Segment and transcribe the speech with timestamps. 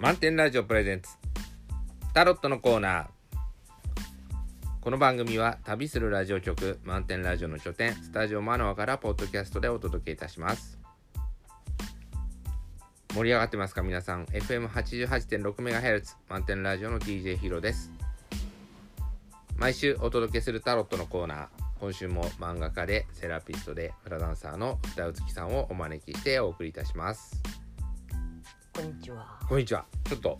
[0.00, 1.10] 満点ラジオプレゼンツ。
[2.14, 3.06] タロットのコーナー。
[4.80, 10.78] この番組は旅するラジオ局満点ラジオの拠点スタジオマノアからポッドキャストでお届けいたします。
[13.12, 14.26] 盛り上がってますか皆さん。
[14.26, 17.90] FM88.6MHz 満点ラジオの DJ ヒロです。
[19.56, 21.48] 毎週お届けするタロットのコーナー。
[21.80, 27.47] 今週も漫画家でセラピストでフラダンサーの歌うつきさんをお招きしてお送りいたします。
[28.78, 29.26] こんにちは。
[29.48, 30.38] こんにちはちょっと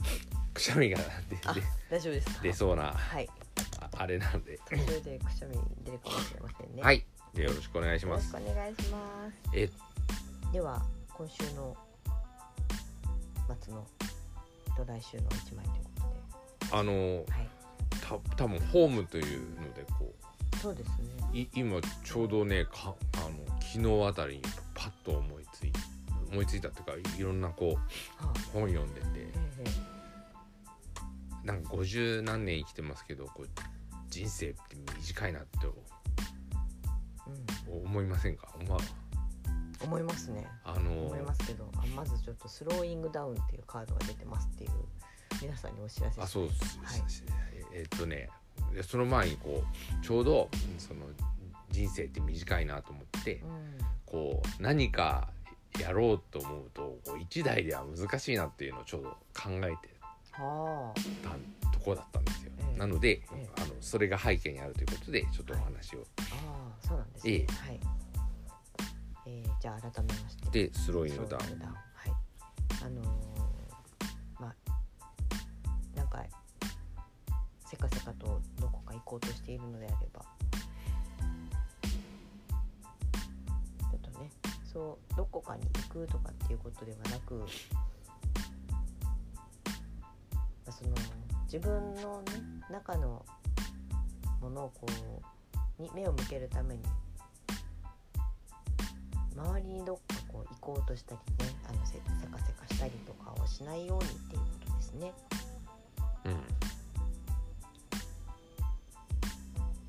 [0.55, 0.99] くしゃみが
[1.91, 2.41] 大丈夫ですか？
[2.41, 3.29] 出そうなはい。
[3.81, 6.81] ああれなんで途中でくしゃみ出るかもしれませんね。。
[6.81, 8.99] はいいでよろしくお願いしよろしますくお願いしま
[9.29, 9.57] す。
[9.57, 9.69] え
[10.53, 10.81] では
[11.13, 11.77] 今週の
[13.61, 13.85] 末の
[14.77, 16.13] と来週の一枚というこ
[16.71, 17.49] とあので、はい。
[18.01, 20.15] た多分ホームというのでこ
[20.63, 20.95] そうですね。
[21.33, 24.43] うい今ちょうどねかあの昨日あたりに
[24.75, 25.68] パッと思いつい
[26.31, 27.79] 思いついたっていうかいろんなこ
[28.21, 29.07] うはあ、本読んでて。
[29.17, 29.99] ええ
[31.49, 33.49] なんか50何年生きてますけどこう
[34.11, 35.73] 人生って短いなってう。
[37.71, 38.79] 思いませんか、まん、
[39.85, 40.47] 思いますね。
[40.65, 44.71] あ、あの思いますけど、あまずちょっとスローイングダウンっていうカードが出てますっていう
[45.43, 47.03] 皆さんにお知らせしあそうです、はい。
[47.75, 48.31] えっとね
[48.75, 50.49] でその前にこうちょうど
[50.79, 51.07] その
[51.71, 53.79] 人生って短いなと思ってうん。
[54.07, 55.29] こう何か
[55.81, 59.99] やろうと思うとこう一台では難しいなっていうのをちょうど考えて
[60.33, 61.01] はあ。
[61.63, 66.23] たところだったんですよ、ええなので、ええあのそれが背景にあるということでちょっとお話を、あ
[66.83, 67.33] あ、そうなんですね。
[67.33, 67.81] ええはい。
[69.27, 70.69] えー、じゃあ改めまして。
[70.69, 72.13] でスローイングダウンはい。
[72.85, 73.07] あのー
[74.41, 74.55] まあ
[75.97, 76.25] なんか
[77.67, 80.25] せかせかとどこか行こうとしているのであれば、
[84.73, 87.45] そうどこかに行くとかっていうことではなく、ま
[90.69, 90.91] あその
[91.45, 92.33] 自分のね
[92.71, 93.25] 中の
[94.41, 94.87] ものをこ
[95.79, 96.83] うに目を向けるために
[99.35, 105.13] 周りにどっかこう行こうとしたりねあのせせかせかしたりとかをしないようにっていうことですね。
[106.27, 106.33] うん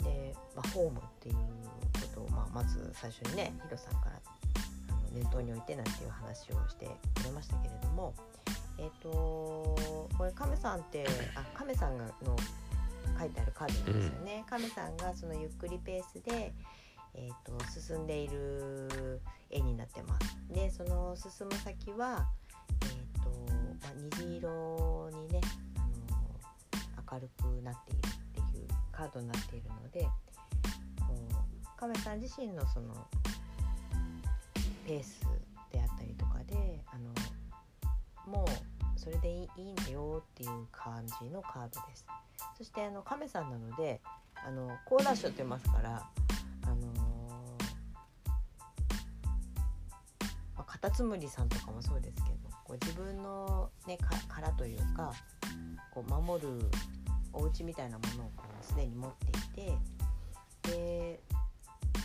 [0.03, 1.42] で、まあ、ホームっていうこ
[2.14, 4.19] とを、まあ、まず最初にねヒロさんから
[5.14, 8.14] 念頭に置いてなんていう話をしてくれましたけれども
[8.78, 11.06] えっ、とこれ亀さんって
[11.36, 12.36] あ亀さんがの
[13.20, 14.46] 書いてあるカードなんですよね。
[14.50, 16.53] 亀さんがそのゆっくりペースで
[17.16, 20.38] えー、と進んでいる絵になってます。
[20.50, 22.28] でその進む先は、
[22.84, 23.30] えーと
[23.81, 25.41] まあ、虹色にね、
[25.78, 25.80] あ
[27.12, 28.00] の明るくなっている
[28.41, 30.03] っていうカードになっているので
[31.00, 33.08] こう亀さん自身のその
[34.90, 35.22] ペース
[35.72, 42.08] であったりとかであのもうそれでいいんだよっていう感じのカードです。
[42.58, 44.02] そしてあの亀さんなので
[44.34, 46.10] あのコーラショって言いますから
[46.64, 46.76] あの
[50.56, 55.14] まあ、カタツムリさんとかもそうですけどこう自分の、ね、か殻というか
[55.94, 56.50] こう守る
[57.32, 59.12] お家みたいなものをこうすでに持っ
[59.54, 59.76] てい
[60.66, 61.20] てで、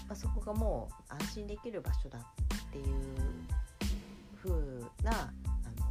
[0.06, 2.22] まあ、そこがもう安心できる場所だっ
[2.74, 2.86] ていう
[4.42, 4.50] 風
[5.04, 5.32] なあ
[5.78, 5.86] の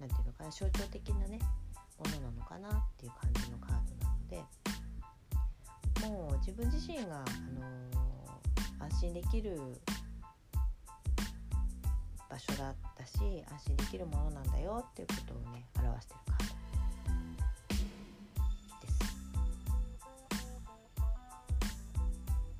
[0.00, 1.38] なんていうのかな象徴的なね
[1.98, 4.42] ものなのかなっていう感じのカードなので
[6.08, 7.24] もう自分自身が、あ
[7.58, 7.66] の
[8.78, 9.58] 安心できる
[12.28, 13.18] 場所だったし
[13.50, 16.44] 安心できるものなんだよっていうことをね表してるカード
[18.86, 18.96] です。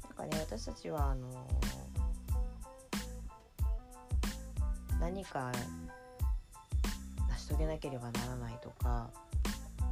[0.05, 1.47] なんかね私たちはあの
[5.07, 5.53] 何か
[7.31, 9.09] 成し遂げなければならないとか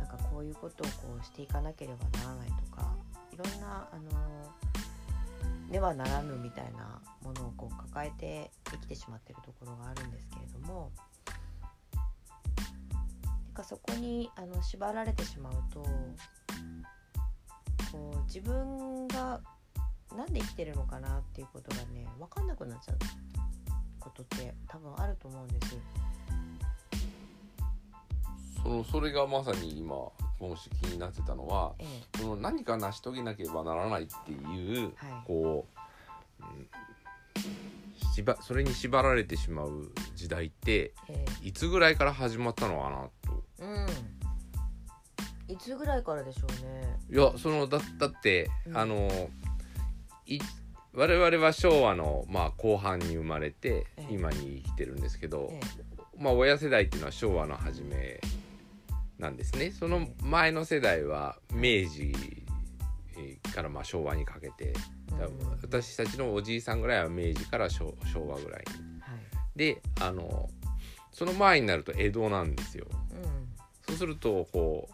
[0.01, 2.93] なんかこういうことをこうしていかなければならないとか
[3.33, 10.91] いろんなあのではならぬみたいなものをこう抱えて生きてしまってるところがあるんですけれども
[11.95, 15.81] なんかそこにあの縛られてしまうと
[17.93, 19.41] こう自分が
[20.17, 22.97] なんで生きてるのかなっていうことがね分かんなくなっちゃう。
[24.05, 25.81] ことって多分あると思うんですよ。
[28.63, 30.13] そのそれがまさに今も
[30.57, 31.85] し気になってたのはえ
[32.19, 34.93] その何か成し遂げなければならないっていう、はい。
[35.27, 35.67] こ
[36.41, 36.69] う、うん
[38.15, 41.49] しばそれに縛られてしまう時代ってええ。
[41.49, 43.43] いつぐらいから始まったのかなと。
[43.59, 43.65] え
[45.49, 45.53] うん。
[45.53, 46.97] いつぐらいからでしょうね。
[47.11, 48.77] いやそのだだって、うん。
[48.77, 49.31] あの
[50.27, 50.39] い
[50.95, 54.07] 我々は昭和の、まあ、後半に生まれて、ええ。
[54.11, 55.61] 今に生きてるんですけど、え
[56.19, 58.21] まあ親世代っていうのは昭和の初め
[59.19, 59.73] なんですね。
[59.73, 62.13] その前の世代は明治
[63.17, 64.73] えーからまあ昭和にかけて
[65.11, 69.01] 多分私たちのおじいさんぐらいは明治から昭昭和ぐらいに。
[69.01, 69.59] はい。
[69.59, 70.49] であの
[71.11, 72.87] その前になると江戸なんですよ。
[72.91, 74.89] うそうするとこ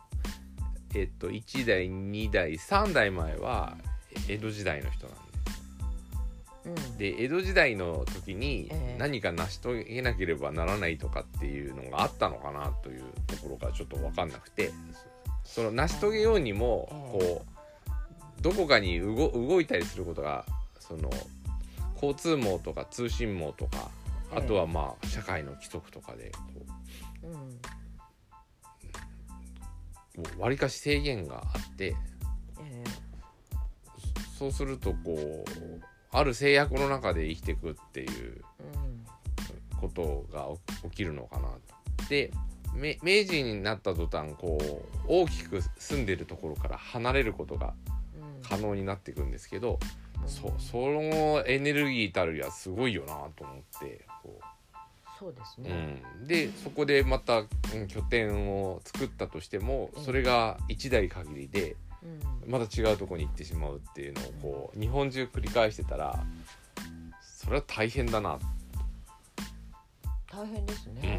[0.94, 3.76] うえっと1代2代3代前は
[4.28, 5.16] 江戸時代の人なん
[6.98, 8.96] で江戸時代の時にええ。
[8.98, 14.70] 何か成し遂げなければならないとかっていうのがあったのかなというところがちょっと分かんなくて
[15.44, 17.44] その成し遂げようにもこ
[18.38, 20.44] うどこかに動動いたりすることが
[20.78, 21.10] その
[21.94, 23.90] 交通網とか通信網とか
[24.32, 24.38] ええ。
[24.38, 26.30] あとはまあ社会の規則とかで
[30.38, 31.96] わりかし制限があって
[32.60, 32.84] え
[34.38, 38.42] そうするとこうある制約の中で生きていくっていう
[39.80, 40.48] ことが
[40.90, 42.08] 起きるのかなと。
[42.08, 42.32] で
[42.74, 47.74] め明治になった途端こう大きく住んでるところから離れることが
[48.14, 48.42] うん。
[48.42, 49.78] 可能になっていくんですけど、
[50.22, 50.28] うん。
[50.28, 54.40] そそのエネルギーたるやすごいよなと思ってこ
[55.20, 57.44] そうですう、ね、うん、でそこでまたう
[57.76, 61.89] ん拠点を作ったとしてもそれが1代限りでうん
[62.46, 66.24] また違うとこに行ってしまうっていうのをこう日本中繰り返してたら
[67.20, 68.38] それは大変だな、
[70.30, 71.16] 大変ですうね、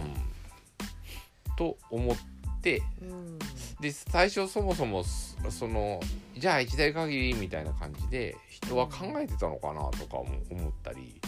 [1.51, 2.15] ん、と思っ
[2.61, 3.39] てうん。
[3.79, 5.99] で最初そもそもそその
[6.37, 11.19] じゃあ一代限りみたいな感じで人は考えてたのかなとかも思ったり。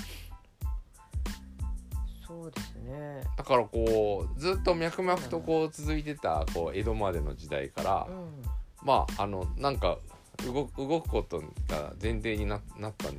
[2.25, 3.21] そうですね。
[3.38, 9.97] だからこうずっと脈々とこう続いてたこう江戸までの時代からうんまああのなんか
[10.45, 11.39] 動く動くこと
[11.69, 13.09] が前提にななった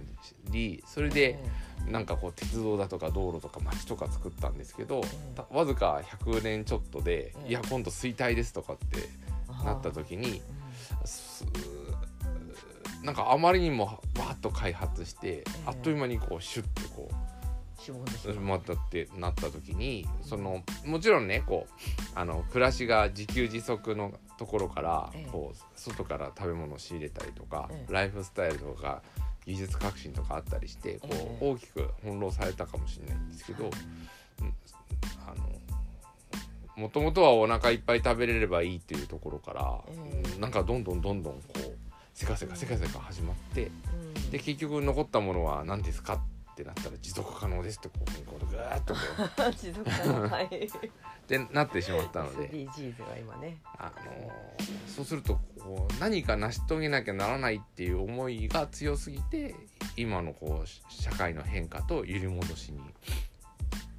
[0.51, 1.39] りそれで
[1.87, 5.03] なんかこう鉄道だとか道路とか街とか作ったんですけど
[5.35, 9.09] たわずか100年ちょっとでええいや今度衰退ですとかって
[9.49, 10.43] あなった時に
[11.03, 11.45] うす
[13.03, 17.25] なんかあまりにもわーっと開発して、えあっという間にこうシュッとこう
[17.93, 18.59] まう。
[18.59, 21.73] またってなった時にそのもちろんねこう
[22.19, 25.31] あの暮らしが自給自足のところから、ええ。
[25.31, 27.93] こう外から食べ物を仕入れたりとか、ええ。
[27.93, 29.03] ライフスタイルとか
[29.47, 33.71] 技術革新とかあったりしてこう、ええ大きく翻弄されたかもしれないんですけど、
[35.27, 35.49] あの
[36.77, 40.41] もともとはお腹いっぱい食べれればいいっていうところから、ええ。
[40.41, 41.77] なんかどんどんどんどんこう
[42.15, 43.71] せかせかせかせか始まって
[44.17, 44.31] うん。
[44.31, 46.21] で結局残ったものは何ですかっ
[46.55, 49.01] ってなったら持続可能ですってこうこうぐーっとこ
[49.51, 50.71] う持続可能はい
[51.27, 54.31] でなってしまったので SDGs が今ねあの
[54.87, 59.57] そうするとこう何か成し遂げなきゃならないっていう思いが強すぎて
[59.97, 62.79] 今のこう社会の変化と揺り戻しに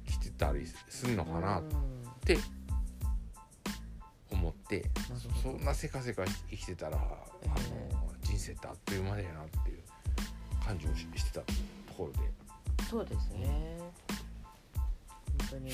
[0.06, 1.62] 来てたりするのかなっ
[2.24, 2.38] て
[4.30, 4.84] 思って
[5.42, 7.54] そんなせかせか生きてたら、あの
[8.22, 9.78] 人生ってあっという間だよなっていう
[10.64, 11.52] 感じをしてたと
[11.96, 12.45] ころで
[12.88, 13.78] そうですね。
[15.38, 15.72] 本当に。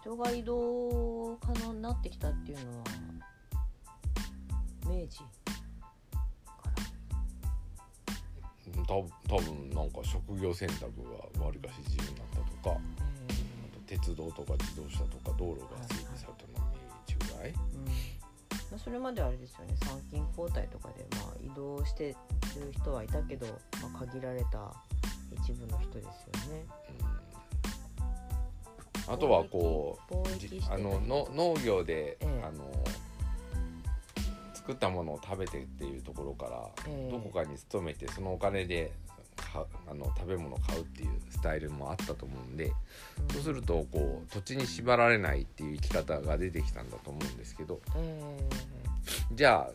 [0.00, 2.84] 人が移動可能になってきたっていうのは
[4.86, 6.82] 明治から。
[8.78, 10.82] うんた多分なんか職業選択
[11.38, 12.80] がわりかし自由になったとかあ
[13.74, 17.56] と鉄道とか自動車とか道路が整備されたのは明治ぐらい、うん。
[17.86, 19.76] まあ、それまではあれですよね。
[19.82, 22.16] 参勤交代とかでまあ移動して
[22.58, 24.72] る人はいたけど、まあ、限られた
[25.32, 26.66] 一部の人ですよね。
[29.06, 29.14] うん。
[29.14, 32.42] あとはこ貿うじあのの農業で、ええ。
[32.44, 32.70] あの
[34.54, 37.10] 作ったものを食べてっていうところから、ええ。
[37.10, 38.92] どこかに勤めてそのお金で
[39.36, 42.72] かあの食べ物を買うっていうスタイルもあったと思うんで、うん。
[43.32, 47.80] そうするとこう土地に縛られないっていう生き方が出てきたんだと思うんですけど。
[47.96, 48.38] え。
[49.32, 49.70] じゃあ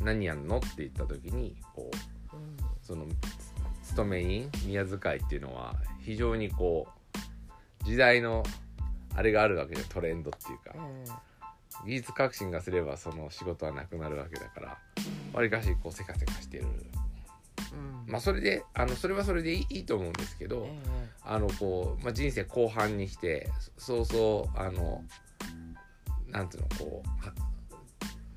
[0.00, 0.58] 何やんの？
[0.58, 3.06] って言った時にこうえうんその
[3.82, 6.86] つ勤め人宮遣いっていうのは非常にこ
[7.82, 8.42] う時代の
[9.14, 10.72] あれがあるわけでトレンドっていうか。
[10.76, 11.04] え
[11.86, 14.78] 技術革新がすればその仕事はなくなるわけだから
[15.32, 16.64] わりかしこうせかせかしてる。
[16.64, 18.04] うん。
[18.06, 20.78] まあそれであのそれはそれでいいと思うんですけど、え
[21.22, 25.02] あのこう、まあ、人生後半にしてそそうそうあの
[26.28, 27.32] なんていうのこうは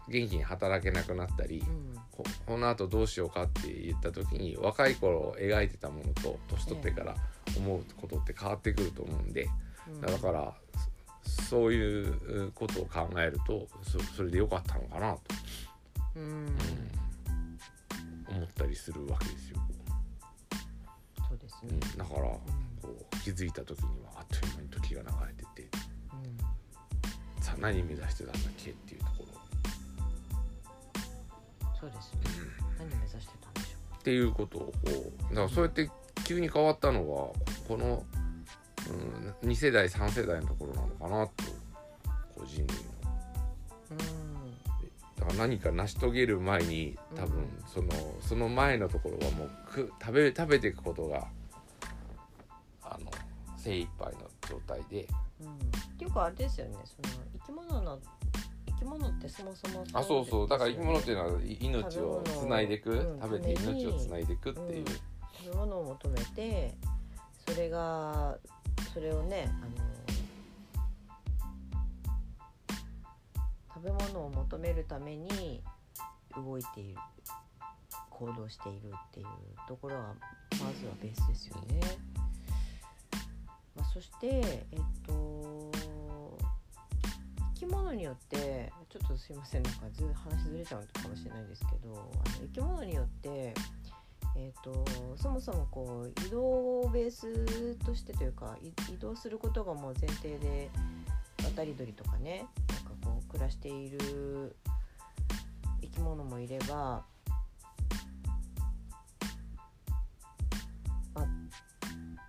[0.09, 1.95] 元気に働けなくなったり、えうん。
[2.11, 7.15] ここのあとどうしようかって言った時に若い頃描いてたものと年取ってから
[7.57, 9.47] 思うことって変わってくると思うんで、
[9.87, 10.01] うん。
[10.01, 10.53] だから
[11.23, 15.21] そそういうことを考えるとそそれでよかったのかなと、
[16.15, 16.23] うん。
[16.23, 16.57] うん。
[18.35, 19.57] 思ったりするわけですよ。
[21.29, 21.69] そうですね。
[21.71, 22.41] うん、だからこ
[22.83, 25.77] う気づいた時にはあっという間に時が流れてて
[27.37, 27.43] うん。
[27.43, 29.05] さあ何目指してたんだっけっていうと
[31.83, 32.19] そうですね。
[32.79, 34.73] 何目指してたんでしょっていうことを。
[35.29, 35.89] だからそうやって
[36.23, 38.05] 急に変わったのがこの、
[39.43, 41.33] うん、2世代3世代のところなのかなと
[42.35, 42.93] こう人類の
[45.19, 47.47] だから何か成し遂げる前に多分うん。
[47.67, 51.27] そのその前のところはもうく食べ食べていくことが
[52.81, 53.11] あの
[53.57, 55.05] 精一杯の状態で。
[55.41, 55.55] うん。
[55.55, 56.77] っていうかあれですよね。
[56.85, 57.99] その生き物の
[58.32, 58.32] 生
[58.83, 60.47] き物ってそもそもあそうそう。
[60.47, 66.75] だから生き物ってういうのは命をつないでいく食べ物を食べてうん命をつないでいくっていう、食べ物を求めて
[67.47, 68.37] それが
[68.93, 69.71] それをねあの
[73.73, 75.63] 食べ物を求めるために
[76.35, 76.97] 動いている。
[78.09, 79.27] 行動しているっていう
[79.67, 80.13] ところは
[80.51, 81.81] まずはベースですよね。
[83.75, 84.65] まあ、そしてえ
[87.65, 93.53] き物によってちょっとすいませんなんかず話ずれちゃうかもしれないんですけどあの生き物によって
[94.35, 94.83] えー、と
[95.15, 96.41] そもそもこう移動
[96.81, 98.57] をベースとしてというか
[98.91, 100.71] 移動することがもう前提で
[101.55, 104.55] 渡り鳥とかねなんかこう暮らしている
[105.81, 107.05] 生き物もいれば、
[111.13, 111.25] あ、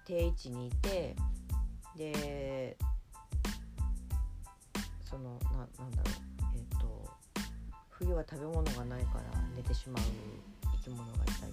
[0.04, 1.16] 定位置にいて
[1.96, 2.76] で
[5.14, 6.14] そのななんだろう。
[6.56, 7.08] えっ、と
[7.90, 10.02] 冬は食べ物がないから寝てしまう
[10.82, 11.52] 生き物がいたり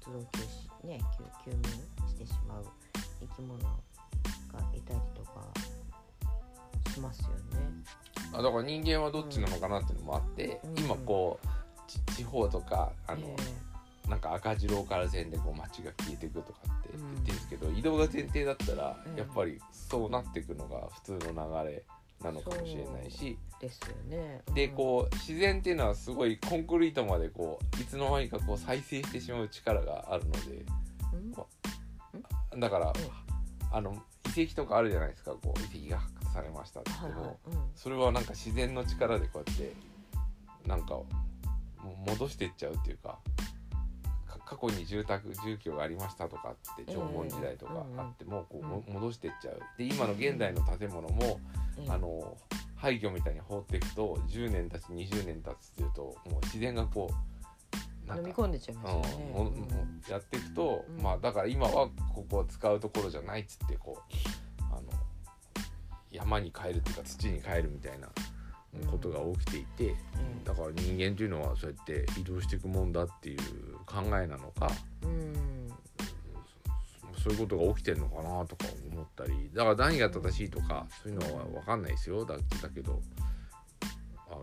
[0.00, 0.42] 活動休
[0.82, 1.00] 止ね
[1.44, 1.62] 休休眠
[2.08, 2.64] してしまう
[3.20, 3.68] 生き物が
[4.74, 5.46] いたりとか
[6.92, 7.34] しますよね。
[8.32, 10.78] あだから人間はどっちなのかなっていうのもあって、うん。
[10.84, 11.46] 今こう
[11.86, 19.16] ち地方とかあの、えなんか赤字ローカル線でこう街が消えていくとかって言ってるんですけど、移動が前提だったら、うん。
[19.16, 21.84] やっぱりそうなっていくのが普通の流れ
[22.22, 23.38] なのかもしれないし。
[23.62, 24.42] えですよね。
[24.54, 30.64] でうんこう自然っていうのはすごいコンクリートまでこういつの間にかこう再生してしまう力があるので。
[32.52, 32.60] うん？
[32.60, 32.92] だから、ん。
[33.72, 33.94] あの
[34.36, 35.32] 遺跡とかあるじゃないですか。
[35.32, 37.38] こう遺跡が発掘されましたって言っても、
[37.74, 39.72] それはなんか自然の力でこうやって
[40.66, 41.00] なんか
[42.06, 43.18] 戻していっちゃうっていうかか
[44.50, 49.60] 過去に住宅住居がありましたとかって縄文時代とかあってもこうも戻していっちゃう。
[49.78, 51.38] で今の現代の建物も
[51.78, 52.36] ええあの
[52.74, 59.52] 廃墟みたいに放っていくと10年経つ20年経つっていうともう自然がこうなんか飲み込んでちゃいますよね。
[60.08, 61.02] やっていくと、うん。
[61.02, 64.82] まあだから今はここを使うところじゃないっつってこうあの
[66.10, 68.08] 山に帰るっていうか土に帰るみたいな
[68.90, 69.94] ことが起きていて、う
[70.40, 70.44] ん。
[70.44, 73.38] だから人間っていうのはそうやって移動していくもんだっていう
[73.86, 74.70] 考えなのか
[75.02, 75.72] うん。
[77.22, 82.24] そういうことが起きてるのかなとか思ったりだから何が正しいとかそういうのは分かんないですよ。
[82.24, 82.42] だだ
[82.74, 83.02] けど
[84.30, 84.36] あ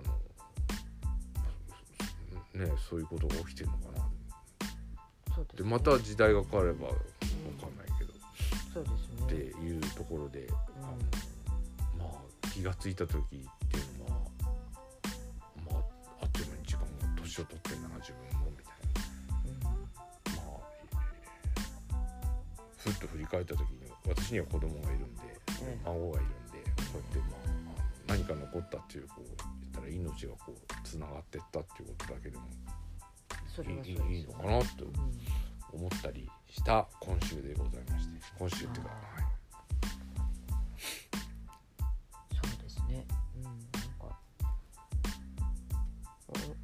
[2.57, 4.07] のねそういうことが起きてるのかな。
[5.35, 5.45] ですね。
[5.55, 6.93] でまた時代が変われば分か
[7.67, 8.13] んないけど、
[8.73, 9.67] そうですってね。
[9.67, 12.11] いうところで、あのま
[12.43, 13.47] あ気がついた時
[22.77, 25.21] ふっと振り返った時に私には子供がいるんで、
[25.63, 27.35] ええ孫がいるんでこうやってま
[27.77, 34.93] あ何か残ったっていうこう言ったら命がこうつながってったっていうことだけでもいですいいいのかなとうん
[35.73, 39.27] 思ったりした今週でございまして今週っていうか、はい
[42.31, 43.05] そうですね。
[43.35, 43.53] うん、なん
[43.99, 44.17] か。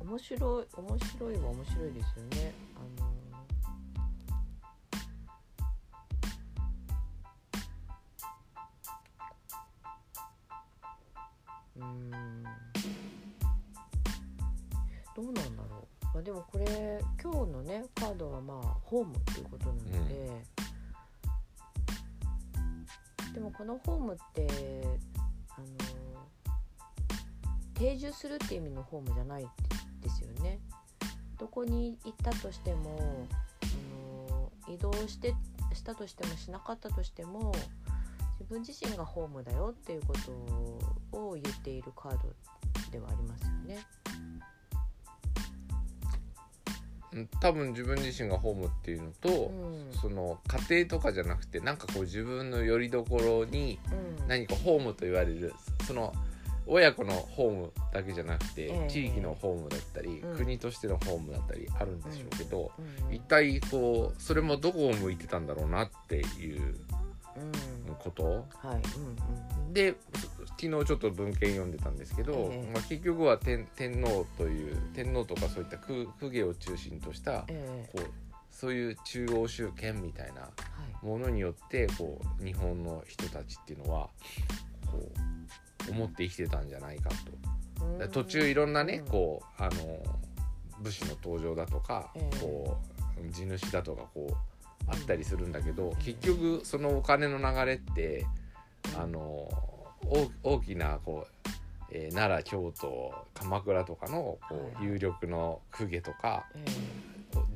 [0.02, 2.54] お面白い、面白いは面白いですよね。
[2.76, 3.03] あの。
[17.22, 20.64] 今日のね、カードはまあ、ホームっていうことなので。
[23.34, 24.48] でもこのホームって
[25.50, 25.68] あの
[27.74, 29.48] 定住するっていう意味のホームじゃない
[30.02, 30.60] ですよね。
[31.40, 33.28] どこに行ったとしても
[33.64, 35.34] あの移動して
[35.74, 37.52] したとしてもしなかったとしても
[38.40, 40.14] 自分自身がホームだよっていうこ
[41.12, 42.32] とを言っているカード
[42.92, 43.80] ではありますよね。
[47.40, 49.94] 多分自分自身がホームっていうのと、うん。
[49.94, 50.40] その
[50.70, 53.80] 家庭とかじゃなくてなんかこう自分の拠り所に
[54.20, 54.28] うん。
[54.28, 55.54] 何かホームと言われる
[55.86, 56.14] その
[56.66, 58.90] 親子のホームだけじゃなくて、ええ。
[58.90, 60.38] 地域のホームだったり、うん。
[60.38, 62.72] 国としてのホームだったりあるんでしょうけど、
[63.10, 63.14] うん。
[63.14, 66.76] 一体こうそれもどこを向いてたんだろうなっていう
[67.36, 67.96] うん。
[67.96, 68.24] こと？
[68.24, 68.82] はい。
[68.98, 69.74] うんうん。
[69.74, 69.96] で
[70.60, 72.72] 昨日ちょっと文献読んでたんですけど、ええ。
[72.74, 77.90] まあ、結局は天天皇という天皇とかそういった公公家を中心としたええ。
[77.92, 78.10] こう
[78.52, 80.50] そういう中央集権みたいなは
[81.02, 81.06] い。
[81.06, 84.10] ものによってこう日本の人たちっていうのは
[84.90, 85.12] こ
[85.90, 88.08] う思って生きてたんじゃないかと。
[88.10, 90.02] 途中いろんなねうんこうあの
[90.80, 92.40] 武士の登場だとか、ええ。
[92.40, 92.78] こ
[93.22, 94.36] う地主だとかこう
[94.88, 95.96] あったりするんだけど、うん。
[95.98, 98.26] 結局そのお金の流れって
[98.96, 99.02] うん。
[99.02, 99.50] あの
[100.14, 101.50] 大大きなこう、
[101.92, 106.46] えー奈良京都鎌倉とかのこうはい有力の公家とか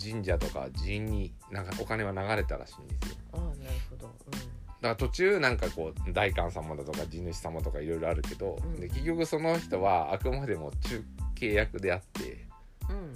[0.02, 3.18] 神社とか寺院になんかお金は流れたらしいんですよ。
[3.34, 3.56] えああなる
[3.90, 4.08] ほど。
[4.08, 8.80] だから途中なんかこう大官様だとか地主様とかいろいろあるけど、うん。
[8.80, 11.04] で結局その人はあくまでも中
[11.36, 12.46] 契約であって。
[12.90, 13.14] うんうん。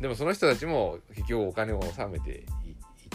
[0.00, 2.44] でもその人たちも結局お金を納めて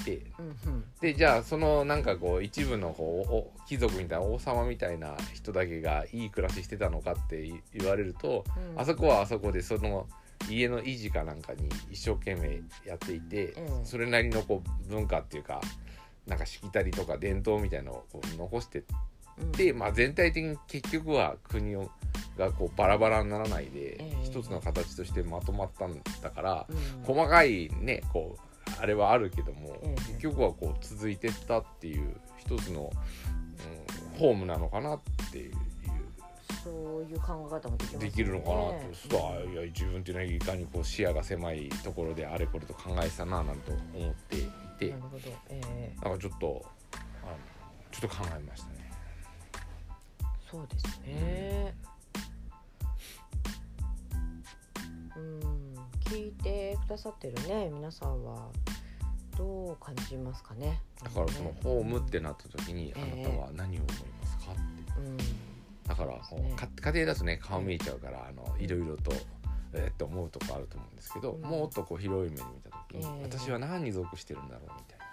[0.07, 0.83] てうんうん。
[1.01, 8.79] でじゃあそのなんかこう一部のこうお貴族みたいな王様みたいな人だけがいい暮らししてたのかってい言われると、うん。
[8.79, 10.07] あそこはあそこでその
[10.49, 13.85] 家の維持かなんかに一生懸命やっていて、うん。
[13.85, 15.59] それなりのこう文化っていうか
[16.25, 18.83] なんかしきたりとか伝統みたいなのをこう残して
[19.37, 19.51] うん。
[19.51, 21.91] で、まあ、全体的に結局は国を
[22.37, 24.17] がこうバラバラにならないで、ええ。
[24.23, 27.03] 一つの形としてまとまったんだから、うん。
[27.03, 28.46] 細かいねこう
[28.79, 32.91] あれはあるけども、ええ結局はこう続いてったっていう一つの、
[34.13, 34.99] うん、ホームなのかなっ
[35.31, 35.53] ていう
[36.63, 39.45] そういう考え方もできるのかなと、そう。
[39.45, 44.41] だいや自分っていうのはいかにこう視野が狭いところであれこれと考えてたななんて思ってい
[44.79, 45.19] てなるほど。
[45.49, 46.03] ええ。
[46.03, 46.65] なんかちょっと
[47.23, 47.33] あの
[47.91, 48.91] ちょっと考えましたね。
[50.51, 51.73] そうですね。
[51.91, 51.96] うん
[56.79, 58.49] てくださってるね皆さんは。
[59.37, 63.13] どう感じますかねだからそのホームってなった時にあえ。
[63.17, 64.51] えなたは何を思いますか？
[64.51, 64.61] って。
[64.99, 65.17] うん。
[65.87, 66.55] だからね。
[66.81, 69.11] 家庭だとね顔見えちゃうからあのいろいろと
[69.73, 71.41] えーって思うとこあると思うんですけどうん。
[71.47, 73.23] もっとこう広い目で見た時にええ。
[73.25, 75.05] 私は何に属してるんだろうみたいな。
[75.05, 75.07] ね。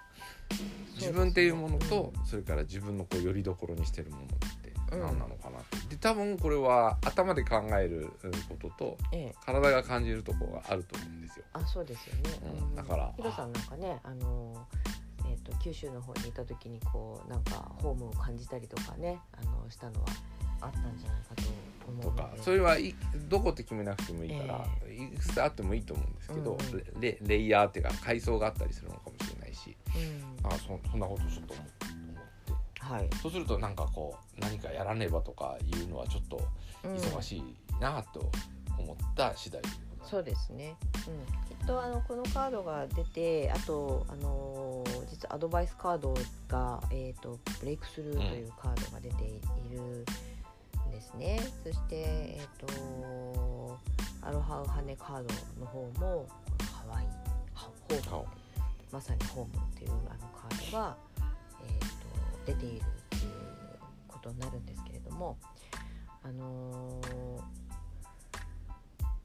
[0.95, 4.23] 自分っていうものとそれから自分のこう拠り所にしてるもの
[4.91, 5.95] 何なのかなって。
[5.95, 9.35] で多分これは頭で考えるうんこととええ。
[9.45, 11.45] 体が感じるところがあると思うんですよ。
[11.53, 12.21] あそうですよね、
[12.61, 13.11] うんだから。
[13.15, 14.67] ヒロさんなんかねあの
[15.27, 20.07] えっ、と九州の方にいた時にこうなんかホームを感じたりとかねあのしたのは
[20.61, 21.43] あったんじゃないかと
[21.87, 22.95] 思うとかそれはい
[23.29, 27.01] どこって決めなくてもいいから、いくつあってもいいと思うんですけど、うんうん。
[27.01, 29.75] レレイヤーっていうか階層があったりするのかもしれないし。
[30.43, 30.47] うん。
[30.47, 32.04] あそそんなことちょっと思思って
[32.87, 36.39] はい、そうするとなんかこう何かやらねばとかいうのはちょっと
[36.83, 36.95] うん。
[36.95, 37.43] 忙しい
[37.81, 38.29] なと
[38.77, 40.11] 思った次第でございます。
[40.11, 40.75] そうですね、
[41.07, 46.13] うん、きっとあのこのカードが出てあと、あのー実はアドバイスカード
[46.47, 49.39] が、えー、とブレイクスルーというカードが出てい
[49.71, 53.79] るんですね、そして、えー、と
[54.21, 56.27] アロハウハネカードの方も
[56.71, 57.07] ハワイ
[57.53, 58.01] ハホーム。
[58.09, 58.27] 顔
[58.91, 59.99] まさにホームっていうあの
[60.37, 60.97] カードが、
[62.45, 63.31] 出ているっていう
[64.07, 65.37] ことになるんですけれども
[66.23, 67.65] あのー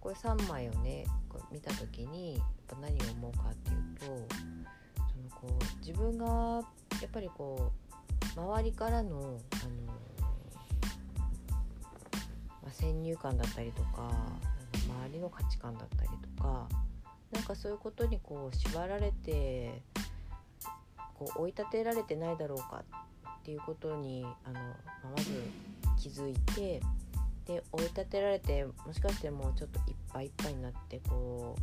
[0.01, 7.71] これ3枚をねこ見た時にやっぱ何を思うかっていうとそのこう自分がやっぱりこ
[8.37, 9.37] う周りからの、あのー
[12.63, 14.01] まあ、先入観だったりとかあ
[14.89, 16.67] の周りの価値観だったりとか
[17.33, 19.83] なんかそういうことにこう縛られて
[21.21, 24.55] こう追い立てられてないだろうかっていうことにあの、
[25.05, 25.31] ままず
[26.01, 26.81] 気づいて
[27.45, 31.57] で追い立てられてもしかしてもうちょっといっぱいいっぱいになってこ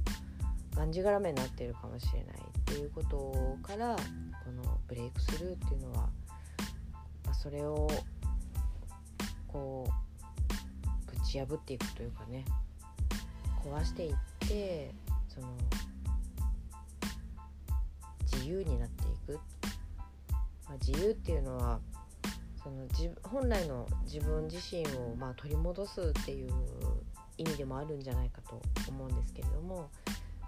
[0.73, 6.09] うがんじがらめになってるかもしれないっていうことからこのブレイクスルーっていうのは、
[7.25, 7.89] まあ、それを
[9.47, 12.45] こうぶち破っていくというかね
[13.65, 14.13] 壊していっ
[14.47, 14.93] て
[15.27, 15.47] その
[18.31, 18.96] 自由になって
[19.27, 19.39] く、
[20.67, 21.79] まあ、自由っていうのは
[22.63, 26.51] その自本来の自分自身をま取り戻すっていう
[27.37, 29.89] 意味でもあるんじゃないかと思うんですけれども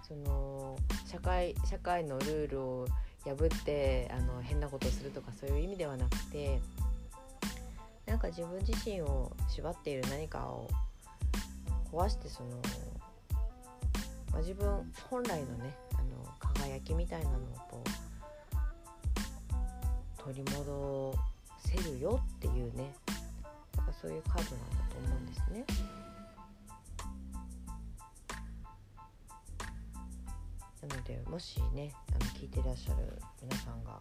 [0.02, 2.86] その社会社会のルールを
[3.24, 6.60] 破ってあの変なことをするとかそういう意味ではなくて
[8.06, 10.68] なんか自分自身を縛っている何かを
[11.92, 12.48] 壊してその、
[14.32, 17.40] まあ、自分本来のねあの輝きみたいなのを
[17.70, 17.89] こう
[20.32, 21.12] 取り戻
[21.58, 22.94] せるよっていうね
[23.76, 25.64] なんかそういうカードなんだと思うんですね。
[30.88, 33.98] なのでもしねあの聞いてらっしゃる皆さんが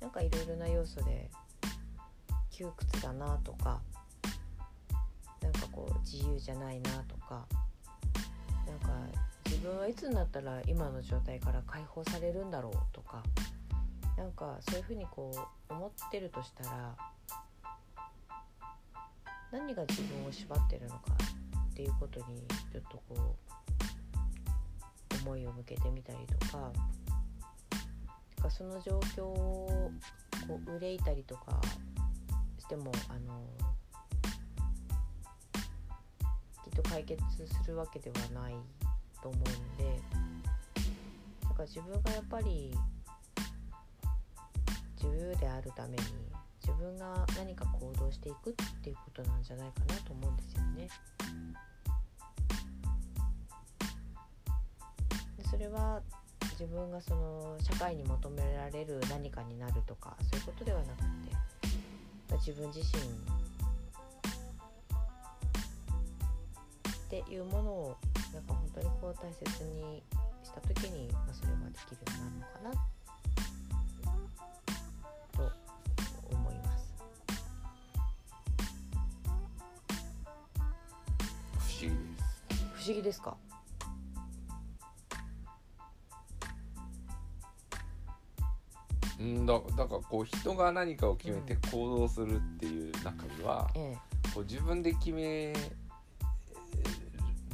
[0.00, 1.30] なんかいろいろな要素で
[2.50, 3.82] 窮屈だなとか
[5.42, 7.46] なんかこう自由じゃないなとか
[8.66, 8.88] なんか
[9.60, 13.22] 自分はいつになったら今の状態から解放されるんだろうとか
[14.16, 15.30] なんかそういうふうにこ
[15.68, 16.96] う思ってるとしたら
[19.52, 21.12] 何が自分を縛ってるのか
[21.72, 22.42] っていうことに
[22.72, 23.36] ちょっとこ
[25.18, 26.72] う思いを向けてみたりとか
[28.40, 29.92] かその状況を
[30.48, 31.60] こう憂いたりとか
[32.58, 33.42] してもあの
[36.64, 38.54] きっと解決するわけではない
[39.22, 39.44] と思うん
[39.76, 40.00] で
[41.42, 42.74] だから自分がやっぱり
[45.02, 45.96] 自由であるために
[46.60, 50.88] 自分が何か行動していくっていうことなんじゃないかなと思うんですよね。
[55.38, 56.02] でそれは
[56.52, 61.06] 自分がその社会に求められる何かになるとかそういうことではなくて
[62.36, 63.39] 自分自身
[67.10, 67.96] っていうものを
[68.32, 70.00] なんか本当にこう大切に
[70.44, 72.86] した時に、まあ、それができるようになるのかな
[75.36, 76.94] と思います。
[81.58, 82.22] 不思議です
[82.76, 83.36] 不思議ですか？
[89.18, 93.96] うんだだからこう人が何かを決めて行動するっていう中には、え。
[94.32, 95.52] こう自分で決め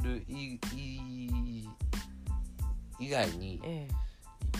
[0.07, 1.69] るいい
[2.99, 4.07] 以外にええ。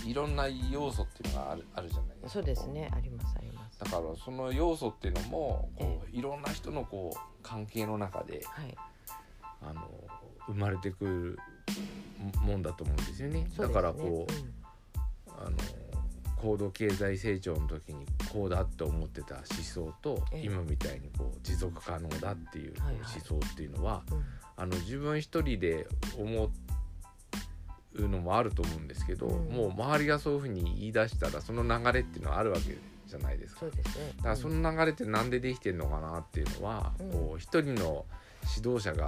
[0.08, 2.28] いろんな要素っていうのがあるあるじゃないですか。
[2.28, 2.92] えそうですね。
[2.94, 3.80] ありますあります。
[3.80, 8.76] だからその要素っていうのもこえういろんな人のこう関係の中ではい。
[9.62, 9.82] あの
[10.48, 11.40] 生まれてくる
[12.42, 13.42] ももんだと思うんですよね。
[13.42, 13.50] ね。
[13.58, 14.34] だからこう、
[15.30, 15.58] あの
[16.42, 20.46] 高度経済成長の時にこうだって思ってた思想と、ええ。
[20.46, 24.04] 今みたいにこう持続可能だっていう思想っていうのは、
[24.56, 26.52] あの自分一人で思
[27.96, 29.56] うのもあると思うんですけど、うん。
[29.56, 33.66] もう周りがそういうふうに言い出したらその流れっていうのはあるわけじゃないですか。
[33.66, 33.72] だ
[34.24, 37.12] からその流れってなんでできてるのかなっていうのは、うん。
[37.12, 38.06] こう一人の
[38.56, 39.06] 指導者が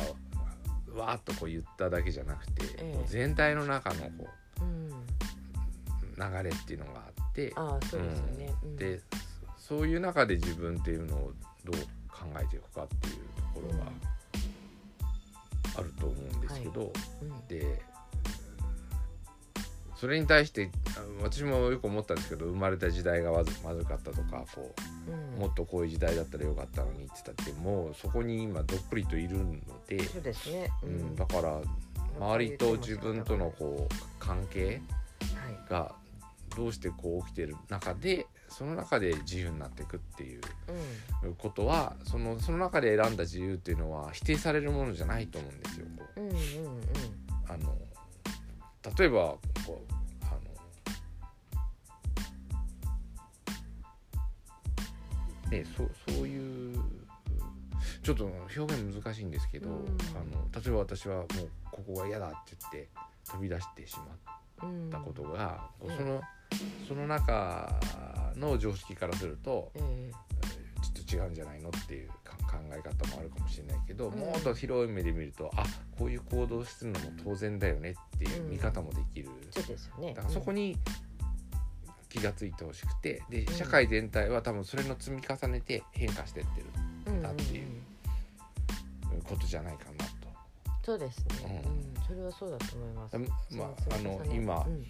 [0.95, 2.63] わーっとこう言っただけじゃなくて、
[3.05, 4.27] 全体の中のこ
[4.61, 4.91] うん、う
[6.17, 7.53] 流れっていうのがあって。
[7.55, 8.75] ああそうですよね、うん。
[8.75, 9.01] で
[9.57, 11.31] そういう中で自分っていうのを
[11.63, 11.75] どう
[12.09, 13.13] 考えていくかっていう
[13.53, 13.85] ところが
[15.77, 17.47] あると思うんですけど、うん。
[17.47, 17.81] で
[19.95, 24.73] それに対してあ私もよく思ったんですけど生まれた時代がまずまずかったとかこ
[25.07, 25.39] ううん。
[25.39, 29.55] もっとこういう時代だったらよかったのにって言ったってもうそこに今どっぷりといるの
[29.87, 31.61] で、そうですね、うん、だから
[32.17, 34.81] 周りと自分とのこう関係
[35.69, 35.95] は
[36.59, 40.41] どうしてこう起きてる中でその中で自由になっていくっていう
[41.23, 45.85] うことはそのその中で選んだ自由っていうのは否定されるものじゃないと思うんですよ。
[45.97, 46.19] こう。
[46.19, 46.81] んうんうんうん。
[47.47, 47.77] あの
[48.97, 49.93] 例えばこう
[50.25, 50.31] あ
[55.45, 56.77] のねそうそういう
[58.03, 59.75] ちょっと表現難しいんですけど、うん。
[59.75, 59.79] あ
[60.35, 61.27] の例えば私はもう
[61.71, 62.89] ここが嫌だって言って
[63.31, 64.39] 飛び出してしまっうん
[64.91, 65.97] たことが、こううん。
[65.97, 66.21] その
[66.87, 67.79] その中
[68.35, 70.11] の常識からすると、ええ。
[70.81, 74.19] ちょっと違うんじゃないのっていうか考え方もあるかもしれないけど、うん。
[74.19, 75.63] もっと広い目で見るとあ
[75.97, 80.13] こういう行動するのも当然だよねっていう見方もできる、そうですよね。
[80.13, 80.77] だからそこに
[82.09, 83.53] 気がついてほしくてでうん。
[83.53, 87.67] 社会全体は多分それの積み重ねて変化してってるだっていう
[89.23, 90.05] ことじゃないかな。
[90.05, 90.08] と。
[90.89, 92.01] そうですね、ううん。
[92.01, 93.17] んそれはそうだと思います。
[93.55, 94.85] まああの今うん。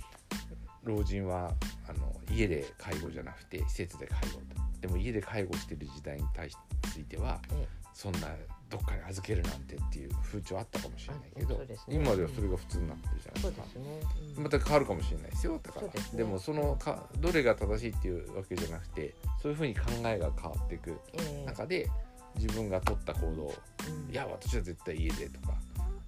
[0.83, 1.51] 老人は
[1.89, 4.41] あの家で介護じゃなくて施設で介護と。
[4.79, 6.55] でも家で介護してる時代に対し
[6.93, 8.29] ついてはえそんな
[8.69, 11.75] どっかに預けるなんてっていう風潮あったかもしれないけあど、ね。
[11.89, 13.63] 今ではそれが普通になってるじゃないですか。
[13.73, 13.87] そうで。
[13.89, 13.99] すね。
[14.37, 14.43] うん。
[14.45, 21.45] また変わるかもしれないですよだからそうでもそのかどれが正しいっていうわけじゃなくてそういうふうに考えが変わっていくええ。
[21.45, 21.89] 中で
[22.35, 24.09] 自分が取った行動うん。
[24.09, 25.55] いや私は絶対家でとか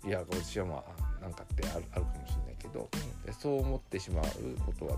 [0.06, 0.84] いや私はま
[1.20, 2.90] あなんかってあるあるかもしれないけど
[3.26, 4.26] えでそう思ってしまう
[4.66, 4.98] ことは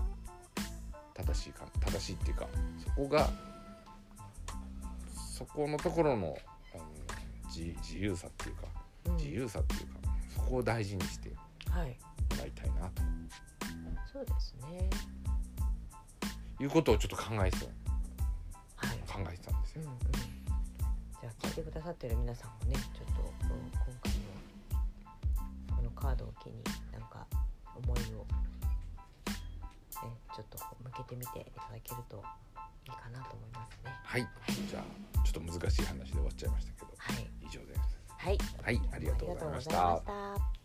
[1.14, 2.46] 正しいか正しいっていうか
[2.84, 3.28] そこが
[5.14, 6.36] そこのところの、
[6.74, 6.84] あの
[7.48, 8.62] 自自由さっていうか
[9.06, 9.86] えうん自由さっていうか
[10.34, 11.36] そこを大事にしても
[11.70, 11.96] はい。
[12.38, 13.02] らいたいなと
[14.12, 14.88] そうですね。
[16.60, 17.66] いうことをちょっと考えてた
[18.86, 18.98] はい。
[19.06, 19.82] 考えてたんですよ。
[19.82, 19.98] うんうん。
[20.00, 23.73] じゃあ聞いてくださってる皆さんもね、ちょっと
[26.04, 26.62] カードを機に
[26.92, 27.26] なんか
[27.74, 28.26] 思いを
[30.04, 32.22] ねちょっと向けてみていただけると
[32.86, 33.90] いいかなと思いますね。
[34.04, 34.28] はい。
[34.68, 36.88] じゃあちょっと難しい話で終わっちゃいましたけど。
[36.98, 37.80] はい、以上です。
[38.06, 38.80] はい、はい。
[38.92, 40.63] ありがとうございました